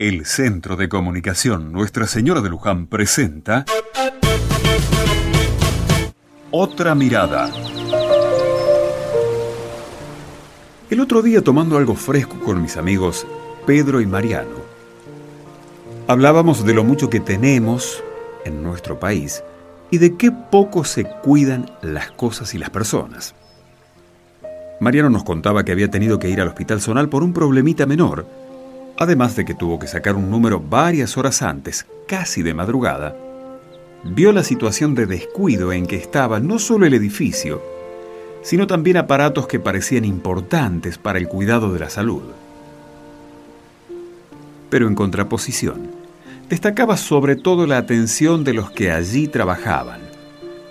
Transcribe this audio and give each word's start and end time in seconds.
El 0.00 0.24
Centro 0.24 0.76
de 0.76 0.88
Comunicación 0.88 1.72
Nuestra 1.72 2.06
Señora 2.06 2.40
de 2.40 2.48
Luján 2.48 2.86
presenta 2.86 3.66
Otra 6.50 6.94
Mirada. 6.94 7.50
El 10.88 11.00
otro 11.00 11.20
día 11.20 11.42
tomando 11.42 11.76
algo 11.76 11.96
fresco 11.96 12.40
con 12.40 12.62
mis 12.62 12.78
amigos 12.78 13.26
Pedro 13.66 14.00
y 14.00 14.06
Mariano, 14.06 14.56
hablábamos 16.08 16.64
de 16.64 16.72
lo 16.72 16.82
mucho 16.82 17.10
que 17.10 17.20
tenemos 17.20 18.02
en 18.46 18.62
nuestro 18.62 18.98
país 18.98 19.44
y 19.90 19.98
de 19.98 20.16
qué 20.16 20.32
poco 20.32 20.84
se 20.84 21.04
cuidan 21.04 21.70
las 21.82 22.10
cosas 22.12 22.54
y 22.54 22.58
las 22.58 22.70
personas. 22.70 23.34
Mariano 24.80 25.10
nos 25.10 25.24
contaba 25.24 25.62
que 25.62 25.72
había 25.72 25.90
tenido 25.90 26.18
que 26.18 26.30
ir 26.30 26.40
al 26.40 26.48
hospital 26.48 26.80
zonal 26.80 27.10
por 27.10 27.22
un 27.22 27.34
problemita 27.34 27.84
menor, 27.84 28.39
además 29.00 29.34
de 29.34 29.46
que 29.46 29.54
tuvo 29.54 29.78
que 29.78 29.86
sacar 29.86 30.14
un 30.14 30.30
número 30.30 30.60
varias 30.60 31.16
horas 31.16 31.40
antes, 31.40 31.86
casi 32.06 32.42
de 32.42 32.52
madrugada, 32.52 33.16
vio 34.04 34.30
la 34.30 34.44
situación 34.44 34.94
de 34.94 35.06
descuido 35.06 35.72
en 35.72 35.86
que 35.86 35.96
estaba 35.96 36.38
no 36.38 36.58
solo 36.58 36.84
el 36.84 36.92
edificio, 36.92 37.62
sino 38.42 38.66
también 38.66 38.98
aparatos 38.98 39.46
que 39.46 39.58
parecían 39.58 40.04
importantes 40.04 40.98
para 40.98 41.18
el 41.18 41.28
cuidado 41.28 41.72
de 41.72 41.80
la 41.80 41.88
salud. 41.88 42.22
Pero 44.68 44.86
en 44.86 44.94
contraposición, 44.94 45.90
destacaba 46.50 46.98
sobre 46.98 47.36
todo 47.36 47.66
la 47.66 47.78
atención 47.78 48.44
de 48.44 48.52
los 48.52 48.70
que 48.70 48.92
allí 48.92 49.28
trabajaban, 49.28 50.02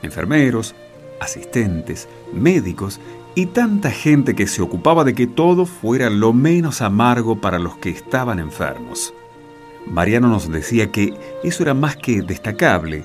enfermeros, 0.00 0.76
asistentes, 1.22 2.08
médicos 2.32 3.00
y 3.34 3.46
tanta 3.46 3.90
gente 3.90 4.34
que 4.34 4.46
se 4.46 4.62
ocupaba 4.62 5.04
de 5.04 5.14
que 5.14 5.26
todo 5.26 5.64
fuera 5.64 6.10
lo 6.10 6.32
menos 6.32 6.82
amargo 6.82 7.40
para 7.40 7.58
los 7.58 7.76
que 7.76 7.90
estaban 7.90 8.38
enfermos. 8.38 9.14
Mariano 9.86 10.28
nos 10.28 10.50
decía 10.50 10.92
que 10.92 11.14
eso 11.42 11.62
era 11.62 11.74
más 11.74 11.96
que 11.96 12.22
destacable, 12.22 13.04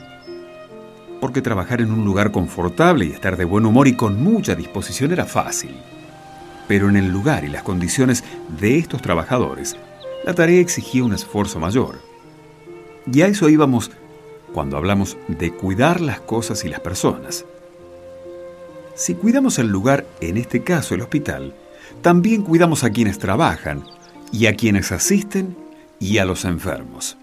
porque 1.19 1.41
trabajar 1.41 1.81
en 1.81 1.91
un 1.91 2.05
lugar 2.05 2.31
confortable 2.31 3.05
y 3.05 3.11
estar 3.11 3.37
de 3.37 3.45
buen 3.45 3.65
humor 3.65 3.87
y 3.87 3.95
con 3.95 4.21
mucha 4.21 4.53
disposición 4.55 5.11
era 5.11 5.25
fácil. 5.25 5.75
Pero 6.67 6.89
en 6.89 6.97
el 6.97 7.09
lugar 7.09 7.45
y 7.45 7.47
las 7.47 7.63
condiciones 7.63 8.23
de 8.59 8.77
estos 8.77 9.01
trabajadores, 9.01 9.75
la 10.25 10.33
tarea 10.33 10.59
exigía 10.59 11.03
un 11.03 11.13
esfuerzo 11.13 11.59
mayor. 11.59 11.99
Y 13.11 13.21
a 13.21 13.27
eso 13.27 13.49
íbamos 13.49 13.91
cuando 14.53 14.77
hablamos 14.77 15.17
de 15.27 15.51
cuidar 15.51 16.01
las 16.01 16.19
cosas 16.19 16.65
y 16.65 16.69
las 16.69 16.81
personas. 16.81 17.45
Si 18.97 19.13
cuidamos 19.13 19.59
el 19.59 19.67
lugar, 19.67 20.07
en 20.21 20.37
este 20.37 20.63
caso 20.63 20.95
el 20.95 21.01
hospital, 21.01 21.53
también 22.01 22.41
cuidamos 22.41 22.83
a 22.83 22.89
quienes 22.89 23.19
trabajan 23.19 23.83
y 24.31 24.47
a 24.47 24.55
quienes 24.55 24.91
asisten 24.91 25.55
y 25.99 26.17
a 26.17 26.25
los 26.25 26.45
enfermos. 26.45 27.15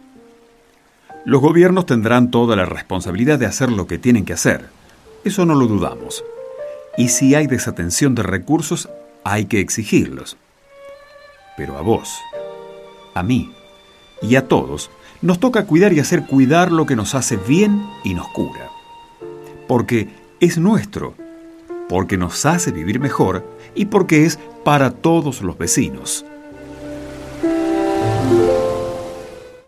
Los 1.25 1.41
gobiernos 1.41 1.85
tendrán 1.85 2.31
toda 2.31 2.55
la 2.55 2.65
responsabilidad 2.65 3.41
de 3.41 3.47
hacer 3.47 3.73
lo 3.73 3.89
que 3.89 3.99
tienen 3.99 4.25
que 4.25 4.35
hacer, 4.35 4.69
eso 5.25 5.45
no 5.47 5.57
lo 5.57 5.67
dudamos. 5.67 6.25
Y 6.97 7.09
si 7.09 7.35
hay 7.35 7.49
desatención 7.49 8.15
de 8.15 8.23
recursos, 8.23 8.89
hay 9.25 9.47
que 9.47 9.59
exigirlos. 9.59 10.37
Pero 11.57 11.77
a 11.77 11.81
vos, 11.81 12.21
a 13.15 13.25
mí 13.25 13.53
y 14.23 14.37
a 14.37 14.47
todos, 14.47 14.93
nos 15.23 15.41
toca 15.41 15.67
cuidar 15.67 15.93
y 15.93 15.99
hacer 15.99 16.25
cuidar 16.25 16.71
lo 16.71 16.87
que 16.87 16.95
nos 16.95 17.17
hace 17.17 17.37
bien 17.37 17.85
y 18.05 18.15
nos 18.15 18.29
cura. 18.29 18.71
Porque 19.67 20.09
es 20.39 20.57
nuestro 20.57 21.24
porque 21.89 22.17
nos 22.17 22.47
hace 22.47 22.73
vivir 22.73 23.01
mejor 23.01 23.45
y 23.75 23.87
porque 23.87 24.25
es 24.25 24.39
para 24.65 24.91
todos 24.91 25.43
los 25.43 25.59
vecinos. 25.59 26.25